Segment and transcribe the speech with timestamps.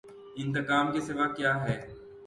[0.41, 1.75] انتقام کے سوا کیا ہے۔